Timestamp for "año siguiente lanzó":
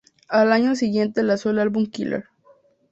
0.51-1.51